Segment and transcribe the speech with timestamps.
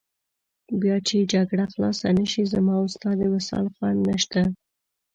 [0.81, 4.41] بیا چې جګړه خلاصه نه شي، زما او ستا د وصال خوند نشته.